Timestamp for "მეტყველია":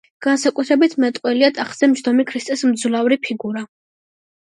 1.03-1.51